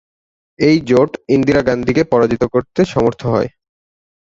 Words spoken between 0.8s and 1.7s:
জোট ইন্দিরা